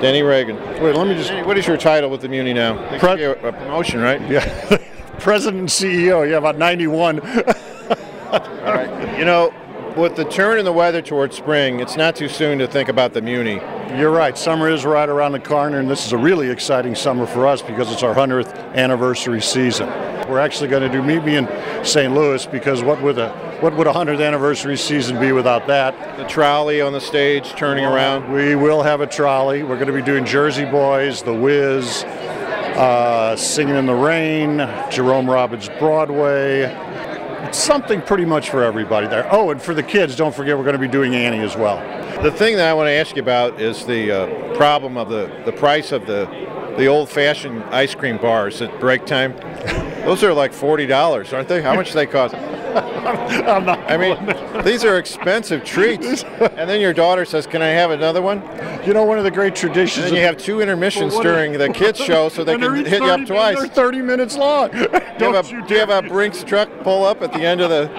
Denny 0.00 0.22
Reagan. 0.22 0.56
Wait, 0.82 0.94
let 0.94 1.06
me 1.06 1.14
just. 1.14 1.28
Denny, 1.30 1.46
what 1.46 1.58
is 1.58 1.66
your 1.66 1.76
title 1.76 2.10
with 2.10 2.22
the 2.22 2.28
Muny 2.28 2.54
now? 2.54 2.76
Pre- 2.98 3.22
a, 3.22 3.32
a 3.32 3.52
promotion, 3.52 4.00
right? 4.00 4.20
Yeah, 4.30 4.44
President 5.18 5.60
and 5.60 5.68
CEO. 5.68 6.28
Yeah, 6.28 6.38
about 6.38 6.56
91. 6.58 7.20
All 8.30 8.40
right. 8.74 9.18
You 9.18 9.24
know, 9.24 9.52
with 9.96 10.16
the 10.16 10.24
turn 10.24 10.58
in 10.58 10.64
the 10.64 10.72
weather 10.72 11.02
towards 11.02 11.36
spring, 11.36 11.80
it's 11.80 11.96
not 11.96 12.16
too 12.16 12.28
soon 12.28 12.58
to 12.58 12.66
think 12.66 12.88
about 12.88 13.12
the 13.12 13.20
Muny. 13.20 13.60
You're 13.98 14.10
right. 14.10 14.36
Summer 14.38 14.68
is 14.68 14.84
right 14.84 15.08
around 15.08 15.32
the 15.32 15.40
corner, 15.40 15.78
and 15.78 15.90
this 15.90 16.06
is 16.06 16.12
a 16.12 16.18
really 16.18 16.48
exciting 16.48 16.94
summer 16.94 17.26
for 17.26 17.46
us 17.46 17.60
because 17.60 17.90
it's 17.90 18.02
our 18.02 18.14
100th 18.14 18.74
anniversary 18.74 19.40
season. 19.40 19.88
We're 20.28 20.38
actually 20.38 20.68
going 20.68 20.82
to 20.82 20.88
do 20.88 21.02
Meet 21.02 21.24
Me 21.24 21.36
in 21.36 21.84
St. 21.84 22.14
Louis 22.14 22.46
because 22.46 22.84
what 22.84 23.02
would 23.02 23.18
a 23.18 23.30
what 23.60 23.76
would 23.76 23.86
a 23.86 23.92
100th 23.92 24.24
anniversary 24.24 24.76
season 24.76 25.20
be 25.20 25.32
without 25.32 25.66
that? 25.66 26.16
The 26.16 26.24
trolley 26.24 26.80
on 26.80 26.94
the 26.94 27.00
stage 27.00 27.50
turning 27.50 27.84
around. 27.84 28.32
We 28.32 28.54
will 28.54 28.82
have 28.82 29.02
a 29.02 29.06
trolley. 29.06 29.62
We're 29.62 29.74
going 29.74 29.88
to 29.88 29.92
be 29.92 30.00
doing 30.00 30.24
Jersey 30.24 30.64
Boys, 30.64 31.22
The 31.22 31.34
Wiz, 31.34 32.04
uh, 32.04 33.36
Singing 33.36 33.74
in 33.74 33.84
the 33.84 33.94
Rain, 33.94 34.58
Jerome 34.90 35.28
Robbins 35.28 35.68
Broadway. 35.78 36.89
Something 37.52 38.02
pretty 38.02 38.24
much 38.24 38.50
for 38.50 38.62
everybody 38.62 39.06
there. 39.06 39.28
Oh, 39.32 39.50
and 39.50 39.60
for 39.60 39.74
the 39.74 39.82
kids, 39.82 40.14
don't 40.14 40.34
forget 40.34 40.56
we're 40.56 40.64
going 40.64 40.74
to 40.74 40.78
be 40.78 40.88
doing 40.88 41.14
Annie 41.14 41.40
as 41.40 41.56
well. 41.56 41.78
The 42.22 42.30
thing 42.30 42.56
that 42.56 42.68
I 42.68 42.74
want 42.74 42.86
to 42.88 42.92
ask 42.92 43.16
you 43.16 43.22
about 43.22 43.60
is 43.60 43.84
the 43.86 44.10
uh, 44.12 44.56
problem 44.56 44.96
of 44.96 45.08
the, 45.08 45.30
the 45.44 45.52
price 45.52 45.92
of 45.92 46.06
the 46.06 46.26
the 46.76 46.86
old-fashioned 46.86 47.62
ice 47.64 47.94
cream 47.94 48.16
bars 48.16 48.62
at 48.62 48.78
break 48.78 49.04
time. 49.04 49.36
Those 50.04 50.22
are 50.22 50.32
like 50.32 50.52
forty 50.52 50.86
dollars, 50.86 51.32
aren't 51.32 51.48
they? 51.48 51.60
How 51.60 51.74
much 51.74 51.88
do 51.88 51.94
they 51.94 52.06
cost? 52.06 52.34
I 52.76 53.96
mean, 53.96 54.64
these 54.64 54.84
are 54.84 54.98
expensive 54.98 55.64
treats. 55.64 56.22
And 56.24 56.68
then 56.68 56.80
your 56.80 56.92
daughter 56.92 57.24
says, 57.24 57.46
"Can 57.46 57.62
I 57.62 57.68
have 57.68 57.90
another 57.90 58.22
one?" 58.22 58.42
You 58.86 58.94
know, 58.94 59.04
one 59.04 59.18
of 59.18 59.24
the 59.24 59.30
great 59.30 59.54
traditions. 59.54 60.06
And 60.06 60.16
you 60.16 60.22
have 60.22 60.36
two 60.36 60.60
intermissions 60.60 61.18
during 61.18 61.52
the 61.52 61.68
kids 61.70 61.98
show, 62.04 62.28
so 62.28 62.44
they 62.44 62.56
can 62.56 62.84
hit 62.84 63.02
you 63.02 63.08
up 63.08 63.26
twice. 63.26 63.58
They're 63.58 63.68
30 63.68 64.02
minutes 64.02 64.36
long. 64.36 64.70
Do 65.20 65.26
you, 65.26 65.36
a, 65.36 65.46
you 65.46 65.66
do 65.66 65.74
you 65.74 65.80
have 65.80 65.90
a 65.90 66.00
Brinks 66.08 66.42
truck 66.42 66.70
pull 66.82 67.04
up 67.04 67.20
at 67.20 67.30
the 67.34 67.42
end 67.42 67.60
of 67.60 67.68
the 67.68 67.90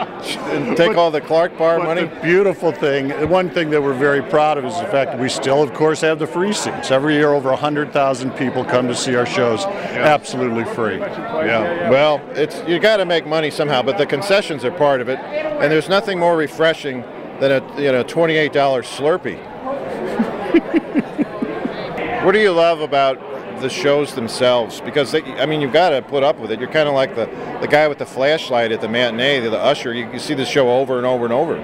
and 0.52 0.75
take 0.75 0.88
But- 0.89 0.95
all 0.95 1.11
the 1.11 1.22
Clark 1.22 1.55
bar 1.55 1.77
money? 1.77 2.09
Beautiful 2.23 2.72
thing, 2.72 3.11
one 3.30 3.47
thing 3.52 3.69
that 3.69 3.81
we're 3.81 3.94
very 3.94 4.23
proud 4.23 4.58
of 4.58 4.66
is 4.66 4.75
the 4.80 4.88
fact 4.88 5.11
that 5.11 5.19
we 5.19 5.30
still, 5.30 5.61
of 5.61 5.72
course, 5.75 6.02
have 6.02 6.17
the 6.17 6.25
free 6.25 6.52
seats. 6.52 6.89
Every 6.89 7.14
year, 7.14 7.30
over 7.33 7.49
100,000 7.49 8.31
people 8.31 8.66
come 8.66 8.88
to 8.88 8.95
see 8.95 9.16
our 9.16 9.27
shows 9.27 9.66
absolutely 9.66 10.64
free. 10.73 10.97
Yeah. 10.97 11.89
Well, 11.92 12.22
it's 12.31 12.64
you 12.67 12.80
got 12.80 12.97
to 12.97 13.05
make 13.05 13.27
money 13.27 13.52
somehow, 13.52 13.83
but 13.83 13.99
the 13.99 14.05
concessions 14.08 14.61
are 14.66 14.72
part 14.72 15.02
of 15.02 15.09
it, 15.09 15.20
and 15.20 15.72
there's 15.72 15.90
nothing 15.90 16.20
more 16.20 16.36
refreshing 16.36 17.02
than 17.40 17.52
a 17.52 17.81
you 17.81 17.92
know 17.92 18.04
$28 18.04 18.52
Slurpee. 18.52 19.40
what 22.26 22.31
do 22.34 22.40
you 22.40 22.52
love 22.52 22.82
about 22.82 23.30
the 23.62 23.70
shows 23.70 24.14
themselves? 24.14 24.81
Because 24.81 25.12
they, 25.12 25.23
I 25.36 25.45
mean, 25.45 25.62
you've 25.62 25.73
got 25.73 25.90
to 25.90 26.02
put 26.02 26.23
up 26.23 26.40
with 26.40 26.52
it. 26.52 26.59
You're 26.59 26.72
kind 26.72 26.90
of 26.90 26.95
like 26.95 27.16
the 27.16 27.26
the 27.62 27.67
guy 27.67 27.88
with 27.88 28.00
the 28.00 28.06
flashlight 28.06 28.72
at 28.72 28.81
the 28.81 28.90
matinee, 28.90 29.40
the, 29.40 29.50
the 29.52 29.59
usher. 29.59 29.94
You, 29.94 30.11
you 30.11 30.20
see 30.20 30.33
the 30.33 30.45
show 30.45 30.70
over 30.70 30.98
and 30.98 31.05
over 31.05 31.26
and 31.26 31.33
over. 31.33 31.58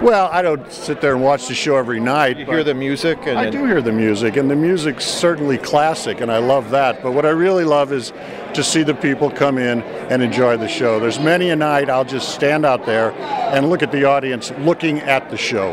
Well, 0.00 0.30
I 0.32 0.40
don't 0.40 0.70
sit 0.72 1.00
there 1.00 1.14
and 1.14 1.22
watch 1.22 1.48
the 1.48 1.54
show 1.54 1.76
every 1.76 2.00
night. 2.00 2.38
You 2.38 2.46
hear 2.46 2.64
the 2.64 2.74
music, 2.74 3.18
and 3.26 3.38
I 3.38 3.50
do 3.50 3.66
hear 3.66 3.82
the 3.82 3.92
music, 3.92 4.36
and 4.36 4.50
the 4.50 4.56
music's 4.56 5.04
certainly 5.04 5.58
classic, 5.58 6.20
and 6.20 6.30
I 6.30 6.38
love 6.38 6.70
that. 6.70 7.02
But 7.02 7.12
what 7.12 7.26
I 7.26 7.30
really 7.30 7.64
love 7.64 7.92
is 7.92 8.12
to 8.54 8.62
see 8.62 8.82
the 8.82 8.94
people 8.94 9.30
come 9.30 9.58
in 9.58 9.82
and 9.82 10.22
enjoy 10.22 10.56
the 10.56 10.68
show. 10.68 11.00
There's 11.00 11.18
many 11.18 11.50
a 11.50 11.56
night 11.56 11.90
I'll 11.90 12.04
just 12.04 12.34
stand 12.34 12.64
out 12.64 12.86
there 12.86 13.10
and 13.12 13.68
look 13.68 13.82
at 13.82 13.92
the 13.92 14.04
audience 14.04 14.52
looking 14.60 15.00
at 15.00 15.28
the 15.28 15.36
show. 15.36 15.72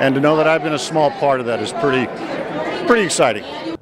And 0.00 0.14
to 0.14 0.20
know 0.20 0.36
that 0.36 0.46
I've 0.46 0.62
been 0.62 0.74
a 0.74 0.78
small 0.78 1.10
part 1.10 1.40
of 1.40 1.46
that 1.46 1.60
is 1.60 1.72
pretty, 1.72 2.06
pretty 2.86 3.04
exciting. 3.04 3.44